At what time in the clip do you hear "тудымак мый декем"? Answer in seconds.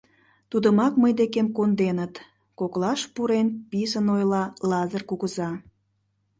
0.51-1.47